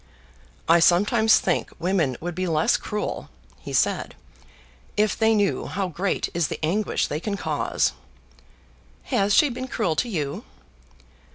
[0.67, 4.15] "I sometimes think women would be less cruel," he said,
[4.97, 7.93] "if they knew how great is the anguish they can cause."
[9.13, 10.43] "Has she been cruel to you?"